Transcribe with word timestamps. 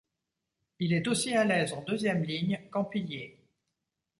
Il 0.79 0.93
est 0.93 1.07
aussi 1.07 1.35
à 1.35 1.43
l’aise 1.45 1.73
en 1.73 1.83
deuxième 1.83 2.23
ligne 2.23 2.59
qu’en 2.71 2.83
pilier. 2.83 3.37